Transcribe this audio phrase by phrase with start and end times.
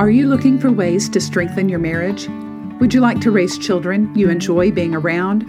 [0.00, 2.26] Are you looking for ways to strengthen your marriage?
[2.80, 5.44] Would you like to raise children you enjoy being around?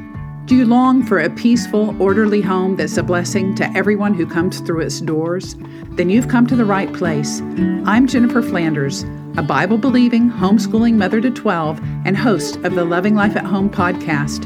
[0.46, 4.60] Do you long for a peaceful, orderly home that's a blessing to everyone who comes
[4.60, 5.56] through its doors?
[5.92, 7.40] Then you've come to the right place.
[7.85, 9.03] I'm Jennifer Flanders,
[9.37, 13.70] a Bible believing, homeschooling mother to 12 and host of the Loving Life at Home
[13.70, 14.46] podcast.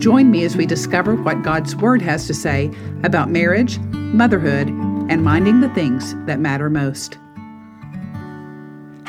[0.00, 2.72] Join me as we discover what God's Word has to say
[3.04, 7.18] about marriage, motherhood, and minding the things that matter most.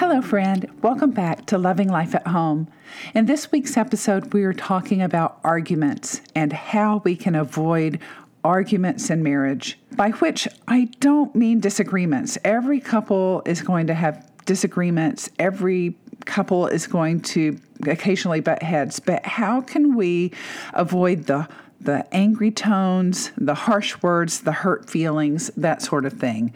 [0.07, 0.69] Hello, friend.
[0.83, 2.67] Welcome back to Loving Life at Home.
[3.15, 7.99] In this week's episode, we are talking about arguments and how we can avoid
[8.43, 12.37] arguments in marriage, by which I don't mean disagreements.
[12.43, 18.99] Every couple is going to have disagreements, every couple is going to occasionally butt heads,
[18.99, 20.31] but how can we
[20.75, 21.47] avoid the
[21.85, 26.53] the angry tones, the harsh words, the hurt feelings, that sort of thing.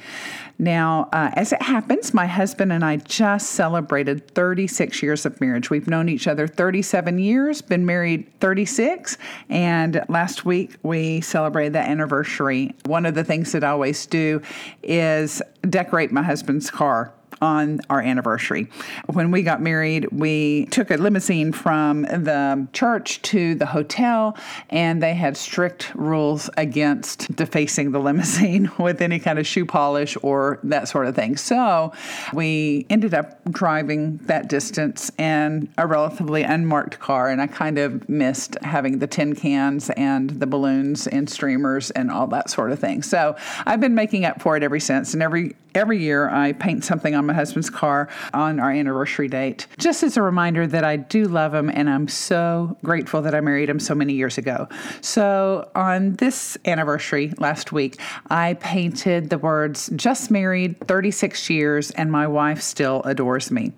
[0.58, 5.70] Now, uh, as it happens, my husband and I just celebrated 36 years of marriage.
[5.70, 9.18] We've known each other 37 years, been married 36,
[9.50, 12.76] and last week we celebrated that anniversary.
[12.86, 14.42] One of the things that I always do
[14.84, 18.68] is decorate my husband's car on our anniversary.
[19.08, 24.38] When we got married, we took a limousine from the church to the hotel,
[24.70, 30.18] and they had strict rules against defacing the limousine with any kind of shoe polish
[30.22, 31.38] or that sort of thing.
[31.38, 31.94] So
[32.34, 38.08] we ended up driving that distance in a relatively unmarked car, and I kind of
[38.10, 42.80] missed having the tin cans and the balloons and streamers and all that sort of
[42.80, 43.04] thing.
[43.04, 46.84] So I've been making up for it ever since, and every every year I paint
[46.84, 50.98] something on my husband's car on our anniversary date, just as a reminder that I
[50.98, 54.68] do love him and I'm so grateful that I married him so many years ago.
[55.00, 58.00] So, on this anniversary last week,
[58.30, 63.72] I painted the words just married 36 years and my wife still adores me.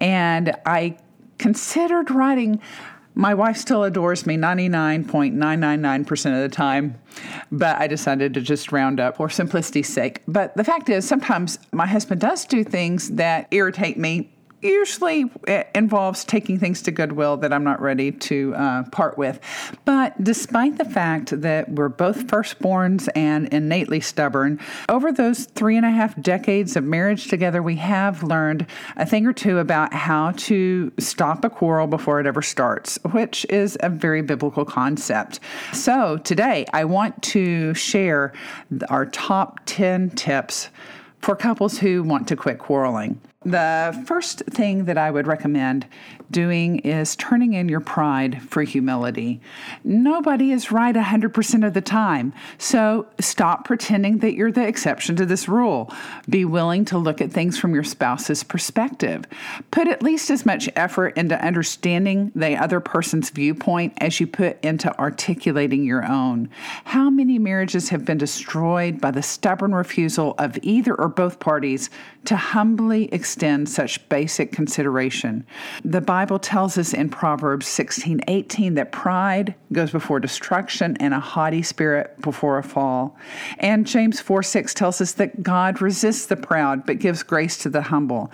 [0.00, 0.98] And I
[1.38, 2.60] considered writing
[3.14, 6.98] my wife still adores me 99.999% of the time,
[7.52, 10.22] but I decided to just round up for simplicity's sake.
[10.26, 14.33] But the fact is, sometimes my husband does do things that irritate me
[14.64, 15.30] usually
[15.74, 19.40] involves taking things to Goodwill that I'm not ready to uh, part with.
[19.84, 24.58] But despite the fact that we're both firstborns and innately stubborn,
[24.88, 28.66] over those three and a half decades of marriage together, we have learned
[28.96, 33.44] a thing or two about how to stop a quarrel before it ever starts, which
[33.50, 35.40] is a very biblical concept.
[35.72, 38.32] So today, I want to share
[38.88, 40.70] our top 10 tips
[41.20, 43.20] for couples who want to quit quarreling.
[43.44, 45.86] The first thing that I would recommend
[46.30, 49.40] doing is turning in your pride for humility.
[49.84, 55.26] Nobody is right 100% of the time, so stop pretending that you're the exception to
[55.26, 55.92] this rule.
[56.28, 59.24] Be willing to look at things from your spouse's perspective.
[59.70, 64.62] Put at least as much effort into understanding the other person's viewpoint as you put
[64.64, 66.48] into articulating your own.
[66.84, 71.90] How many marriages have been destroyed by the stubborn refusal of either or both parties
[72.24, 75.44] to humbly extend such basic consideration?
[75.84, 81.18] The Bible tells us in Proverbs 16 18 that pride goes before destruction and a
[81.18, 83.16] haughty spirit before a fall.
[83.58, 87.68] And James 4 6 tells us that God resists the proud but gives grace to
[87.68, 88.30] the humble.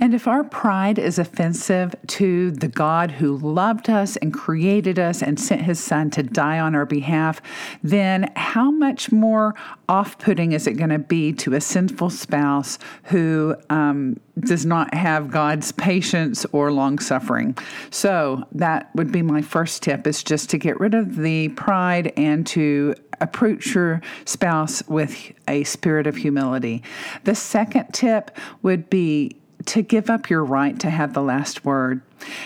[0.00, 5.22] And if our pride is offensive to the God who loved us and created us
[5.22, 7.40] and sent his son to die on our behalf,
[7.84, 9.54] then how much more
[9.90, 14.94] off putting is it going to be to a sinful spouse who um, does not
[14.94, 17.58] have God's patience or long suffering?
[17.90, 22.12] So that would be my first tip is just to get rid of the pride
[22.16, 26.84] and to approach your spouse with a spirit of humility.
[27.24, 28.30] The second tip
[28.62, 29.36] would be
[29.66, 32.00] to give up your right to have the last word.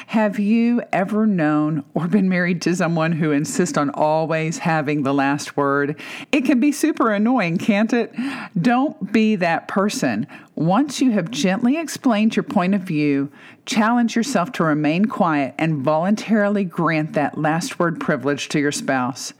[0.08, 5.14] Have you ever known or been married to someone who insists on always having the
[5.14, 6.00] last word?
[6.32, 8.12] It can be super annoying, can't it?
[8.60, 10.26] Don't be that person.
[10.56, 13.30] Once you have gently explained your point of view,
[13.66, 19.33] challenge yourself to remain quiet and voluntarily grant that last word privilege to your spouse.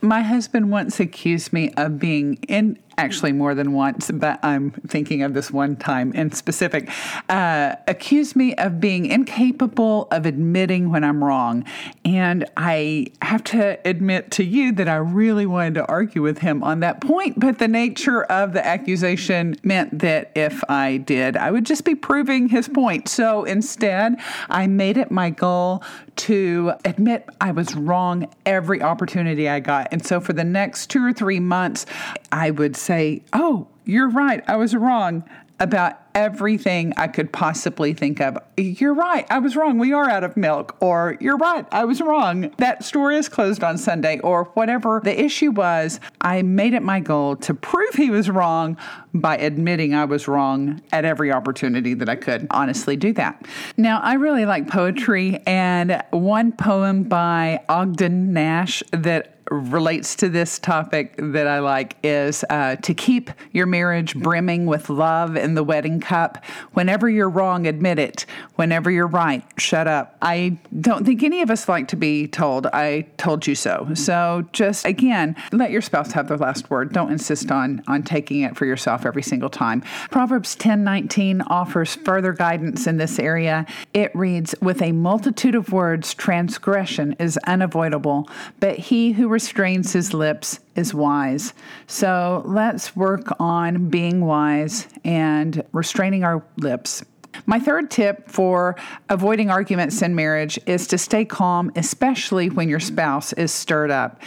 [0.00, 5.22] My husband once accused me of being in actually more than once, but I'm thinking
[5.22, 6.90] of this one time in specific,
[7.30, 11.64] uh, accused me of being incapable of admitting when I'm wrong.
[12.04, 16.62] And I have to admit to you that I really wanted to argue with him
[16.62, 21.50] on that point, but the nature of the accusation meant that if I did, I
[21.50, 23.08] would just be proving his point.
[23.08, 24.16] So instead,
[24.48, 25.82] I made it my goal
[26.16, 29.88] to admit I was wrong every opportunity I got.
[29.92, 31.86] And so for the next two or three months,
[32.32, 34.44] I would say, Oh, You're right.
[34.46, 35.24] I was wrong
[35.58, 38.38] about everything I could possibly think of.
[38.56, 39.78] You're right, I was wrong.
[39.78, 40.76] We are out of milk.
[40.80, 42.54] Or you're right, I was wrong.
[42.58, 44.20] That store is closed on Sunday.
[44.20, 48.76] Or whatever the issue was, I made it my goal to prove he was wrong
[49.12, 53.44] by admitting I was wrong at every opportunity that I could honestly do that.
[53.76, 60.58] Now, I really like poetry, and one poem by Ogden Nash that relates to this
[60.58, 65.64] topic that I like is uh, to keep your marriage brimming with love in the
[65.64, 66.44] wedding cup.
[66.72, 68.26] Whenever you're wrong, admit it.
[68.54, 70.16] Whenever you're right, shut up.
[70.22, 73.88] I don't think any of us like to be told, I told you so.
[73.94, 76.92] So just again, let your spouse have the last word.
[76.92, 79.80] Don't insist on, on taking it for yourself every single time.
[80.10, 83.66] Proverbs 10 19 offers further guidance in this area.
[83.92, 88.28] It reads, With a multitude of words, transgression is unavoidable,
[88.60, 91.54] but he who restrains his lips is wise.
[91.86, 97.02] So let's work on being wise and restraining our lips.
[97.46, 98.76] My third tip for
[99.08, 104.20] avoiding arguments in marriage is to stay calm, especially when your spouse is stirred up.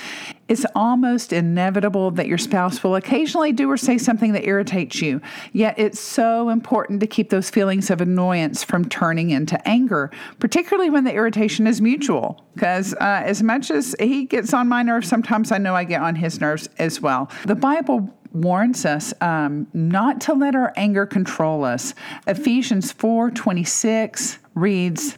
[0.48, 5.22] It's almost inevitable that your spouse will occasionally do or say something that irritates you,
[5.54, 10.90] yet it's so important to keep those feelings of annoyance from turning into anger, particularly
[10.90, 12.46] when the irritation is mutual.
[12.56, 16.02] Because uh, as much as he gets on my nerves, sometimes I know I get
[16.02, 17.32] on his nerves as well.
[17.46, 21.94] The Bible warns us um, not to let our anger control us.
[22.28, 25.18] Ephesians 4 26 reads,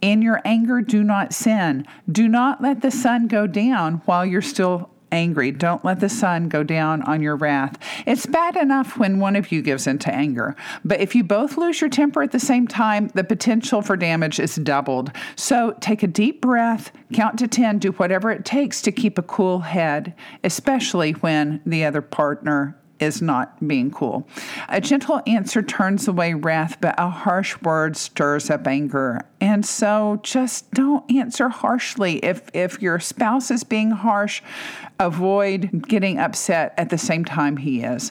[0.00, 1.86] In your anger, do not sin.
[2.10, 5.50] Do not let the sun go down while you're still angry.
[5.50, 7.78] Don't let the sun go down on your wrath.
[8.06, 11.80] It's bad enough when one of you gives into anger, but if you both lose
[11.80, 15.10] your temper at the same time, the potential for damage is doubled.
[15.36, 19.22] So take a deep breath, count to 10, do whatever it takes to keep a
[19.22, 20.14] cool head,
[20.44, 24.26] especially when the other partner is not being cool.
[24.68, 29.22] A gentle answer turns away wrath, but a harsh word stirs up anger.
[29.40, 32.16] And so just don't answer harshly.
[32.24, 34.42] If if your spouse is being harsh,
[34.98, 38.10] avoid getting upset at the same time he is.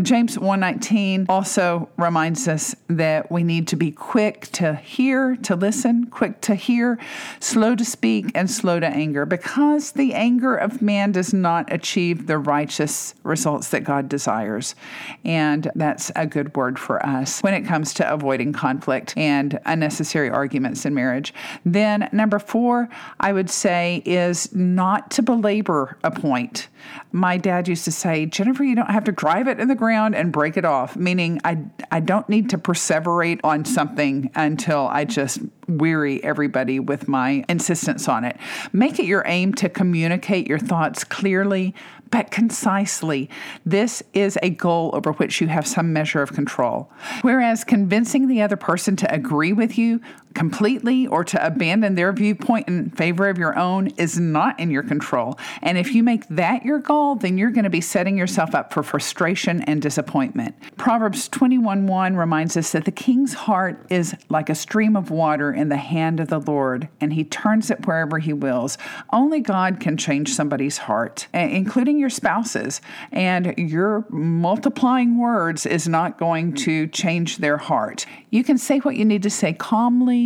[0.00, 6.06] James 119 also reminds us that we need to be quick to hear, to listen,
[6.06, 6.98] quick to hear,
[7.40, 12.28] slow to speak, and slow to anger, because the anger of man does not achieve
[12.28, 14.76] the righteous results that God desires.
[15.24, 20.30] And that's a good word for us when it comes to avoiding conflict and unnecessary
[20.30, 21.34] arguments in marriage.
[21.64, 26.68] Then, number four, I would say, is not to belabor a point.
[27.12, 30.14] My dad used to say, Jennifer, you don't have to drive it in the ground
[30.14, 31.58] and break it off, meaning I,
[31.90, 38.08] I don't need to perseverate on something until I just weary everybody with my insistence
[38.08, 38.36] on it.
[38.72, 41.74] Make it your aim to communicate your thoughts clearly
[42.10, 43.30] but concisely.
[43.64, 46.90] This is a goal over which you have some measure of control.
[47.22, 50.00] Whereas convincing the other person to agree with you
[50.34, 54.82] completely or to abandon their viewpoint in favor of your own is not in your
[54.82, 55.38] control.
[55.62, 58.72] And if you make that your goal, then you're going to be setting yourself up
[58.72, 60.54] for frustration and disappointment.
[60.76, 65.68] Proverbs 21:1 reminds us that the king's heart is like a stream of water in
[65.68, 68.78] the hand of the Lord, and he turns it wherever he wills.
[69.12, 72.80] Only God can change somebody's heart, eh, including your spouses,
[73.10, 78.06] and your multiplying words is not going to change their heart.
[78.30, 80.19] You can say what you need to say calmly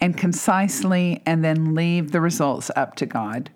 [0.00, 3.50] and concisely and then leave the results up to God.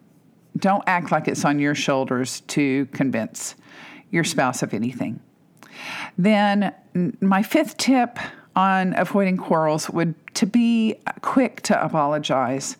[0.56, 3.54] Don't act like it's on your shoulders to convince
[4.10, 5.20] your spouse of anything.
[6.16, 6.72] Then,
[7.20, 8.18] my fifth tip
[8.54, 12.76] on avoiding quarrels would to be quick to apologize.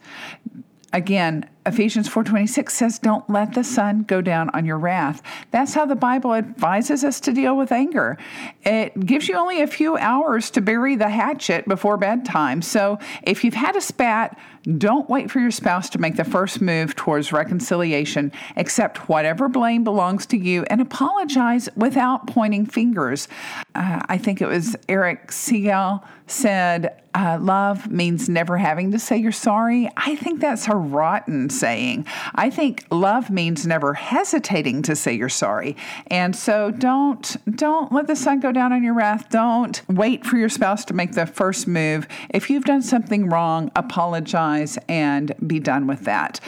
[0.93, 5.23] Again, Ephesians 4:26 says don't let the sun go down on your wrath.
[5.51, 8.19] That's how the Bible advises us to deal with anger.
[8.65, 12.61] It gives you only a few hours to bury the hatchet before bedtime.
[12.61, 14.39] So, if you've had a spat,
[14.79, 18.33] don't wait for your spouse to make the first move towards reconciliation.
[18.57, 23.29] Accept whatever blame belongs to you and apologize without pointing fingers.
[23.75, 29.17] Uh, I think it was Erich Segal said, uh, love means never having to say
[29.17, 29.89] you're sorry.
[29.97, 32.07] I think that's a rotten saying.
[32.35, 35.77] I think love means never hesitating to say you're sorry.
[36.09, 39.29] And so don't don't let the sun go down on your wrath.
[39.31, 42.09] Don't wait for your spouse to make the first move.
[42.31, 46.41] If you've done something wrong, apologize and be done with that.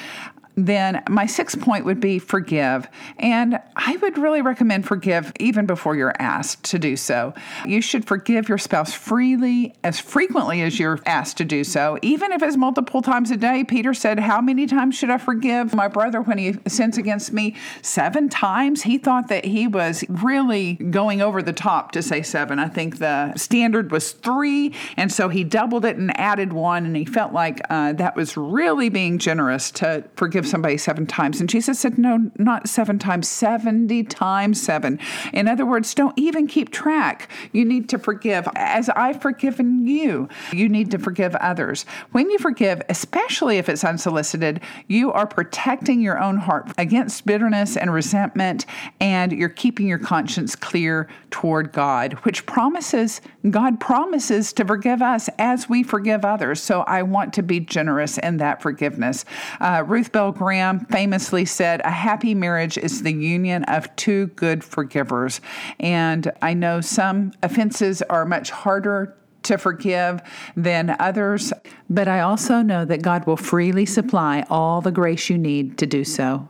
[0.57, 2.89] Then my sixth point would be forgive.
[3.19, 7.35] And I would really recommend forgive even before you're asked to do so.
[7.67, 12.33] You should forgive your spouse freely as frequently as you're asked to do so, even
[12.33, 13.65] if it's multiple times a day.
[13.65, 17.55] Peter said, How many times should I forgive my brother when he sins against me?
[17.83, 18.83] Seven times.
[18.83, 22.59] He thought that he was really going over the top to say seven.
[22.59, 24.75] I think the standard was three.
[24.97, 26.87] And so he doubled it and added one.
[26.87, 31.41] And he felt like uh, that was really being generous to forgive somebody seven times.
[31.41, 34.99] And Jesus said, No, not seven times, 70 times seven.
[35.33, 37.29] In other words, don't even keep track.
[37.53, 38.49] You need to forgive.
[38.57, 41.85] As I've forgiven you, you need to forgive others.
[42.13, 47.77] When you forgive, especially if it's unsolicited, you are protecting your own heart against bitterness
[47.77, 48.67] and resentment,
[49.01, 55.29] and you're keeping your conscience clear toward God, which promises, God promises to forgive us
[55.39, 56.63] as we forgive others.
[56.63, 59.25] So I want to be generous in that forgiveness.
[59.61, 64.63] Uh, Ruth Bell Graham famously said, A happy marriage is the union of two good
[64.63, 65.41] forgivers.
[65.81, 70.21] And I know some offenses are much harder to forgive
[70.57, 71.53] than others,
[71.89, 75.87] but I also know that God will freely supply all the grace you need to
[75.87, 76.49] do so.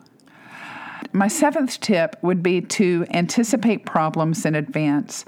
[1.17, 5.25] My seventh tip would be to anticipate problems in advance.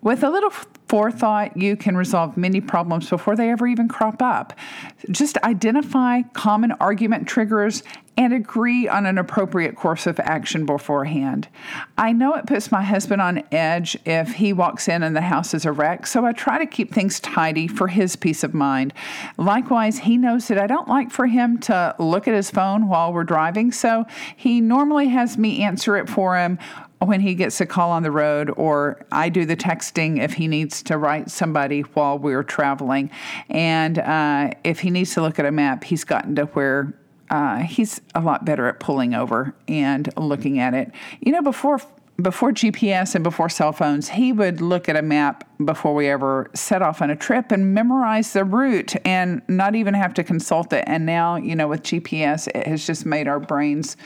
[0.00, 0.48] With a little
[0.88, 4.54] forethought, you can resolve many problems before they ever even crop up.
[5.10, 7.82] Just identify common argument triggers
[8.20, 11.48] and agree on an appropriate course of action beforehand.
[11.96, 15.54] I know it puts my husband on edge if he walks in and the house
[15.54, 18.92] is a wreck, so I try to keep things tidy for his peace of mind.
[19.38, 23.10] Likewise, he knows that I don't like for him to look at his phone while
[23.10, 24.04] we're driving, so
[24.36, 26.58] he normally has me answer it for him
[26.98, 30.46] when he gets a call on the road, or I do the texting if he
[30.46, 33.10] needs to write somebody while we're traveling.
[33.48, 36.92] And uh, if he needs to look at a map, he's gotten to where
[37.30, 40.92] uh, he's a lot better at pulling over and looking at it.
[41.20, 41.80] You know, before
[42.20, 46.50] before GPS and before cell phones, he would look at a map before we ever
[46.52, 50.70] set off on a trip and memorize the route and not even have to consult
[50.74, 50.84] it.
[50.86, 53.96] And now, you know, with GPS, it has just made our brains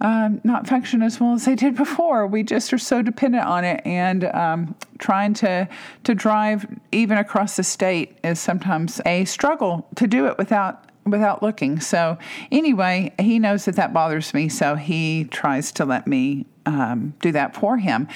[0.00, 2.26] um, not function as well as they did before.
[2.26, 5.68] We just are so dependent on it, and um, trying to
[6.04, 11.42] to drive even across the state is sometimes a struggle to do it without without
[11.42, 11.80] looking.
[11.80, 12.18] So
[12.50, 17.32] anyway, he knows that that bothers me, so he tries to let me um, do
[17.32, 18.08] that for him.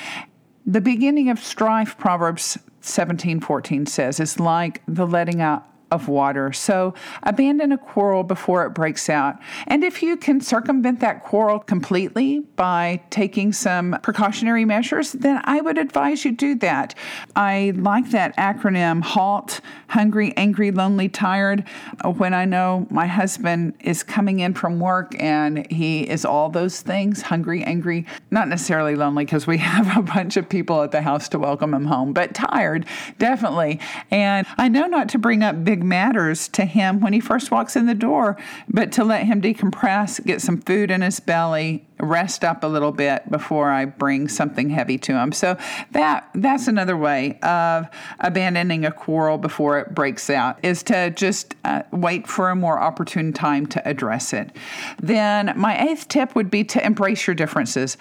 [0.66, 6.52] The beginning of strife, Proverbs 17, 14 says, is like the letting out of water.
[6.52, 9.36] So abandon a quarrel before it breaks out.
[9.66, 15.60] And if you can circumvent that quarrel completely by taking some precautionary measures, then I
[15.60, 16.94] would advise you do that.
[17.36, 21.64] I like that acronym HALT hungry, angry, lonely, tired.
[22.04, 26.80] When I know my husband is coming in from work and he is all those
[26.80, 31.02] things hungry, angry, not necessarily lonely because we have a bunch of people at the
[31.02, 32.86] house to welcome him home, but tired,
[33.18, 33.80] definitely.
[34.10, 37.50] And I know not to bring up big big matters to him when he first
[37.52, 38.36] walks in the door,
[38.68, 42.90] but to let him decompress, get some food in his belly, rest up a little
[42.90, 45.32] bit before I bring something heavy to him.
[45.32, 45.56] So
[45.92, 47.88] that that's another way of
[48.20, 52.78] abandoning a quarrel before it breaks out is to just uh, wait for a more
[52.78, 54.56] opportune time to address it.
[55.00, 57.96] Then my eighth tip would be to embrace your differences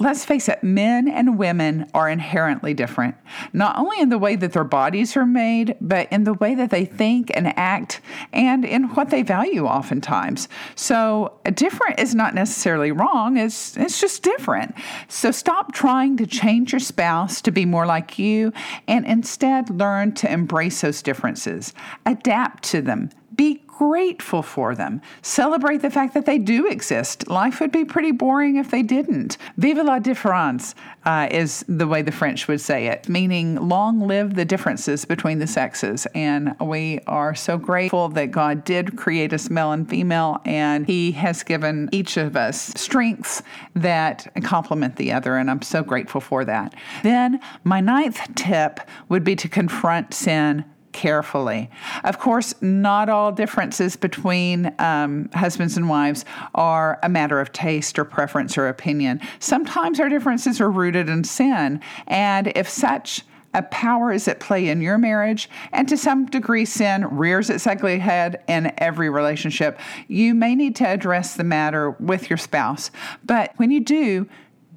[0.00, 3.14] let's face it, men and women are inherently different,
[3.52, 6.70] not only in the way that their bodies are made, but in the way that
[6.70, 8.00] they think and act
[8.32, 10.48] and in what they value oftentimes.
[10.74, 14.74] So, different is not necessarily wrong, it's, it's just different.
[15.08, 18.54] So, stop trying to change your spouse to be more like you
[18.88, 21.74] and instead learn to embrace those differences,
[22.06, 25.00] adapt to them, be grateful for them.
[25.22, 27.26] Celebrate the fact that they do exist.
[27.30, 29.38] Life would be pretty boring if they didn't.
[29.56, 30.74] Vive la différence
[31.06, 35.38] uh, is the way the French would say it, meaning long live the differences between
[35.38, 36.06] the sexes.
[36.14, 41.12] And we are so grateful that God did create us male and female, and He
[41.12, 43.42] has given each of us strengths
[43.74, 45.36] that complement the other.
[45.36, 46.74] And I'm so grateful for that.
[47.02, 51.70] Then, my ninth tip would be to confront sin carefully.
[52.04, 57.98] Of course, not all differences between um, husbands and wives are a matter of taste
[57.98, 59.20] or preference or opinion.
[59.38, 64.68] Sometimes our differences are rooted in sin, and if such a power is at play
[64.68, 69.78] in your marriage, and to some degree, sin rears its ugly head in every relationship.
[70.06, 72.90] You may need to address the matter with your spouse,
[73.24, 74.28] but when you do,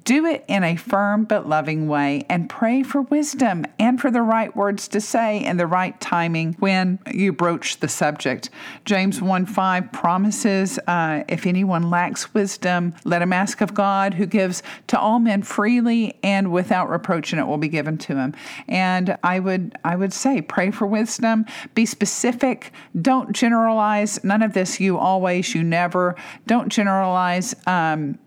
[0.04, 4.20] Do it in a firm but loving way and pray for wisdom and for the
[4.20, 8.50] right words to say and the right timing when you broach the subject.
[8.84, 14.26] James 1 5 promises uh, if anyone lacks wisdom, let him ask of God, who
[14.26, 18.34] gives to all men freely and without reproach, and it will be given to him.
[18.68, 24.22] And I would I would say pray for wisdom, be specific, don't generalize.
[24.22, 26.14] None of this you always, you never.
[26.46, 27.54] Don't generalize.
[27.66, 28.18] Um,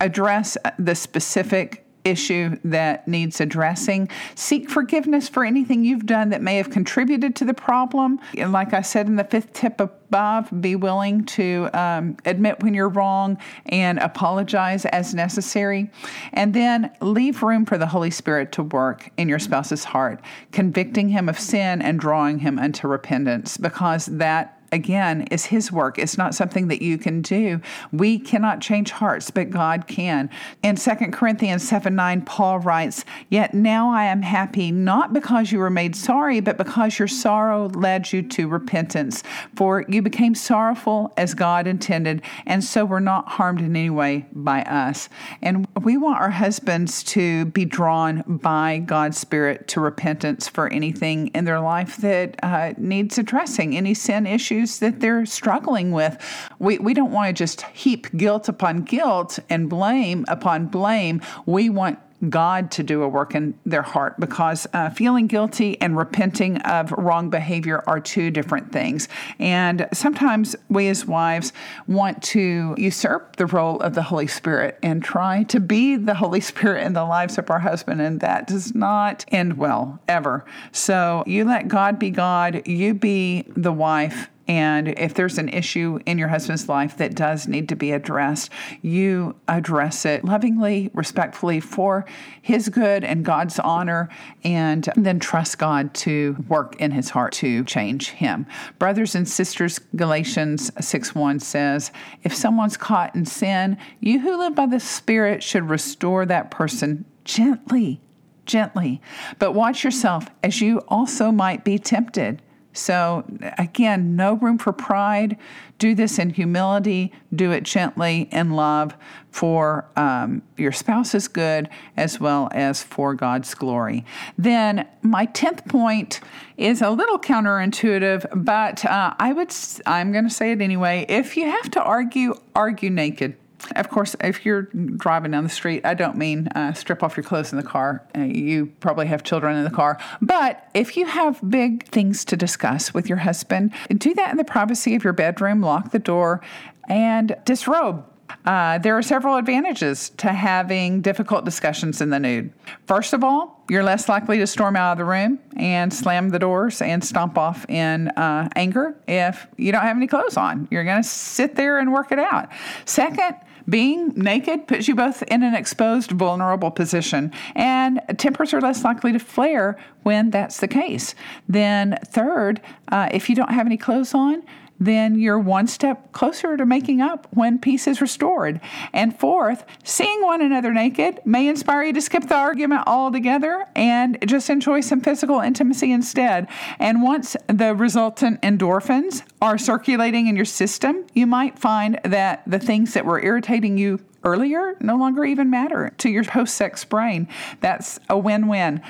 [0.00, 4.08] address the specific issue that needs addressing.
[4.34, 8.18] Seek forgiveness for anything you've done that may have contributed to the problem.
[8.36, 12.74] And like I said in the fifth tip above, be willing to um, admit when
[12.74, 13.36] you're wrong
[13.66, 15.90] and apologize as necessary.
[16.32, 20.20] And then leave room for the Holy Spirit to work in your spouse's heart,
[20.52, 25.98] convicting him of sin and drawing him unto repentance, because that again, is His work.
[25.98, 27.60] It's not something that you can do.
[27.92, 30.30] We cannot change hearts, but God can.
[30.62, 35.58] In 2 Corinthians 7 9, Paul writes, Yet now I am happy, not because you
[35.58, 39.22] were made sorry, but because your sorrow led you to repentance.
[39.56, 44.26] For you became sorrowful as God intended, and so were not harmed in any way
[44.32, 45.08] by us.
[45.42, 51.28] And we want our husbands to be drawn by God's Spirit to repentance for anything
[51.28, 56.18] in their life that uh, needs addressing, any sin issue issues that they're struggling with.
[56.58, 61.20] We, we don't want to just heap guilt upon guilt and blame upon blame.
[61.46, 61.98] We want
[62.28, 66.90] God to do a work in their heart because uh, feeling guilty and repenting of
[66.92, 69.08] wrong behavior are two different things.
[69.38, 71.52] And sometimes we as wives
[71.86, 76.40] want to usurp the role of the Holy Spirit and try to be the Holy
[76.40, 80.44] Spirit in the lives of our husband, and that does not end well ever.
[80.72, 85.98] So you let God be God, you be the wife and if there's an issue
[86.06, 88.50] in your husband's life that does need to be addressed,
[88.80, 92.06] you address it lovingly, respectfully for
[92.40, 94.08] his good and God's honor,
[94.44, 98.46] and then trust God to work in his heart to change him.
[98.78, 104.54] Brothers and sisters, Galatians 6 1 says, If someone's caught in sin, you who live
[104.54, 108.00] by the Spirit should restore that person gently
[108.46, 108.98] gently.
[109.38, 112.40] But watch yourself, as you also might be tempted.
[112.78, 113.24] So,
[113.58, 115.36] again, no room for pride.
[115.78, 118.96] Do this in humility, do it gently in love
[119.30, 124.04] for um, your spouse's good as well as for God's glory.
[124.36, 126.20] Then, my 10th point
[126.56, 129.54] is a little counterintuitive, but uh, I would,
[129.86, 131.06] I'm going to say it anyway.
[131.08, 133.36] If you have to argue, argue naked.
[133.76, 137.24] Of course, if you're driving down the street, I don't mean uh, strip off your
[137.24, 138.06] clothes in the car.
[138.16, 139.98] Uh, you probably have children in the car.
[140.22, 144.44] But if you have big things to discuss with your husband, do that in the
[144.44, 146.40] privacy of your bedroom, lock the door,
[146.88, 148.04] and disrobe.
[148.44, 152.52] Uh, there are several advantages to having difficult discussions in the nude.
[152.86, 156.38] First of all, you're less likely to storm out of the room and slam the
[156.38, 160.68] doors and stomp off in uh, anger if you don't have any clothes on.
[160.70, 162.50] You're going to sit there and work it out.
[162.84, 163.36] Second,
[163.68, 169.12] being naked puts you both in an exposed, vulnerable position, and tempers are less likely
[169.12, 171.14] to flare when that's the case.
[171.48, 174.42] Then, third, uh, if you don't have any clothes on,
[174.78, 178.60] then you're one step closer to making up when peace is restored.
[178.92, 184.18] And fourth, seeing one another naked may inspire you to skip the argument altogether and
[184.26, 186.48] just enjoy some physical intimacy instead.
[186.78, 192.58] And once the resultant endorphins are circulating in your system, you might find that the
[192.58, 197.28] things that were irritating you earlier no longer even matter to your post sex brain.
[197.60, 198.82] That's a win win.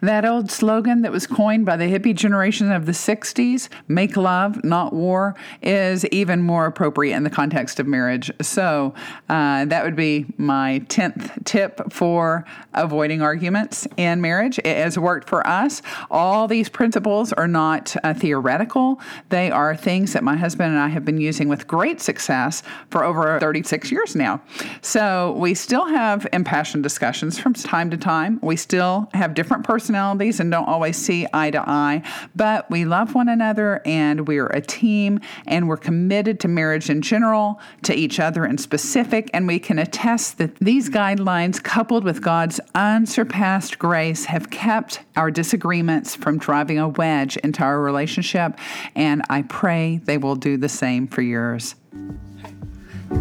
[0.00, 4.62] That old slogan that was coined by the hippie generation of the 60s, make love,
[4.64, 8.30] not war, is even more appropriate in the context of marriage.
[8.40, 8.94] So
[9.28, 14.58] uh, that would be my 10th tip for avoiding arguments in marriage.
[14.58, 15.82] It has worked for us.
[16.10, 20.88] All these principles are not uh, theoretical, they are things that my husband and I
[20.88, 24.40] have been using with great success for over 36 years now.
[24.82, 28.38] So we still have impassioned discussions from time to time.
[28.42, 32.02] We still have different personalities and don't always see eye to eye,
[32.34, 37.00] but we love one another and we're a team and we're committed to marriage in
[37.00, 42.20] general, to each other in specific, and we can attest that these guidelines, coupled with
[42.20, 48.58] God's unsurpassed grace, have kept our disagreements from driving a wedge into our relationship,
[48.96, 51.76] and I pray they will do the same for yours.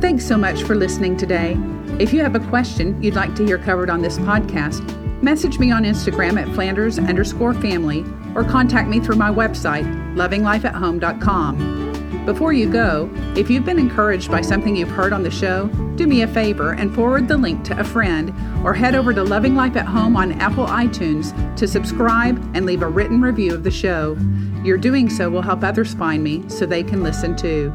[0.01, 1.55] Thanks so much for listening today.
[1.99, 5.71] If you have a question you'd like to hear covered on this podcast, Message me
[5.71, 8.03] on Instagram at Flanders underscore family
[8.35, 12.25] or contact me through my website, lovinglifeathome.com.
[12.25, 16.07] Before you go, if you've been encouraged by something you've heard on the show, do
[16.07, 18.33] me a favor and forward the link to a friend
[18.65, 22.81] or head over to Loving Life at Home on Apple iTunes to subscribe and leave
[22.81, 24.17] a written review of the show.
[24.61, 27.73] Your doing so will help others find me so they can listen too.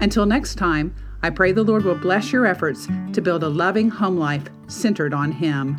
[0.00, 3.88] Until next time, I pray the Lord will bless your efforts to build a loving
[3.88, 5.78] home life centered on Him.